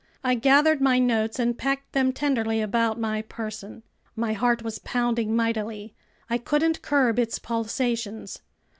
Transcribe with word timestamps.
I 0.23 0.33
gathered 0.33 0.81
my 0.81 0.97
notes 0.97 1.37
and 1.37 1.55
packed 1.55 1.91
them 1.93 2.11
tenderly 2.11 2.59
about 2.59 2.99
my 2.99 3.21
person. 3.21 3.83
My 4.15 4.33
heart 4.33 4.63
was 4.63 4.79
pounding 4.79 5.35
mightily. 5.35 5.93
I 6.27 6.39
couldn't 6.39 6.81
curb 6.81 7.19
its 7.19 7.37
pulsations. 7.37 8.39